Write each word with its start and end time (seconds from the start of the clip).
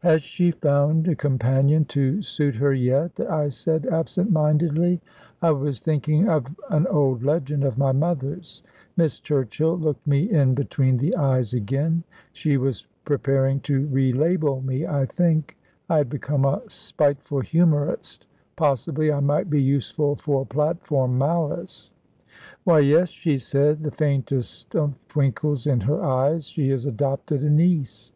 "Has 0.00 0.22
she 0.24 0.50
found 0.50 1.06
a 1.06 1.14
companion 1.14 1.84
to 1.84 2.20
suit 2.20 2.56
her 2.56 2.74
yet?" 2.74 3.12
I 3.30 3.48
said, 3.48 3.86
absent 3.86 4.28
mindedly. 4.32 5.00
I 5.40 5.52
was 5.52 5.78
thinking 5.78 6.28
of 6.28 6.46
an 6.68 6.88
old 6.88 7.22
legend 7.22 7.62
of 7.62 7.78
my 7.78 7.92
mother's. 7.92 8.64
Miss 8.96 9.20
Churchill 9.20 9.78
looked 9.78 10.04
me 10.04 10.28
in 10.32 10.54
between 10.54 10.96
the 10.96 11.14
eyes 11.14 11.54
again. 11.54 12.02
She 12.32 12.56
was 12.56 12.88
preparing 13.04 13.60
to 13.60 13.86
relabel 13.86 14.64
me, 14.64 14.84
I 14.84 15.06
think. 15.06 15.56
I 15.88 15.98
had 15.98 16.08
become 16.10 16.44
a 16.44 16.60
spiteful 16.66 17.38
humourist. 17.42 18.26
Possibly 18.56 19.12
I 19.12 19.20
might 19.20 19.48
be 19.48 19.62
useful 19.62 20.16
for 20.16 20.44
platform 20.44 21.16
malice. 21.18 21.92
"Why, 22.64 22.80
yes," 22.80 23.10
she 23.10 23.38
said, 23.38 23.84
the 23.84 23.92
faintest 23.92 24.74
of 24.74 24.98
twinkles 25.06 25.68
in 25.68 25.82
her 25.82 26.02
eyes, 26.04 26.48
"she 26.48 26.70
has 26.70 26.84
adopted 26.84 27.44
a 27.44 27.48
niece." 27.48 28.10